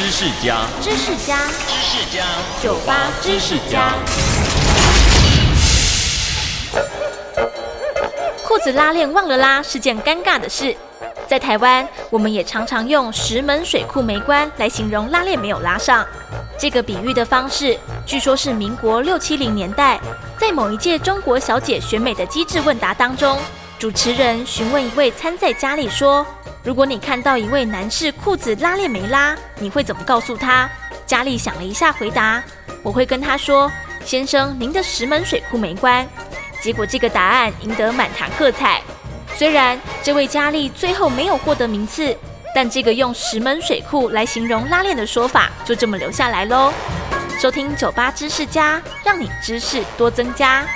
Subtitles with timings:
[0.00, 1.36] 知识家，知识家，
[1.68, 2.24] 知识家，
[2.62, 3.92] 酒吧知识家。
[8.42, 10.74] 裤子拉链忘了拉是件尴尬的事，
[11.28, 16.06] 在台湾，我们也常常用石门水库没关来形容拉链没有拉上。
[16.58, 20.00] 这个比喻的方式，据说是民国六七零年代，
[20.38, 23.38] 在某一届中国小姐选美的机智问答当中，
[23.80, 26.24] 主持人询问一位参赛佳丽说
[26.62, 30.68] ：“如果你看到一位男士裤子拉链没拉，你会怎么告诉他？”
[31.06, 32.42] 佳丽想了一下，回答
[32.84, 33.72] ：“我会跟他说，
[34.04, 36.06] 先生，您的石门水库没关。”
[36.60, 38.82] 结果这个答案赢得满堂喝彩。
[39.34, 42.14] 虽然这位佳丽最后没有获得名次，
[42.54, 46.70] 但这个用石门水库来形容拉链的说法就这么留下来喽。
[47.38, 50.66] 收听酒吧知识家，让你知识多增加。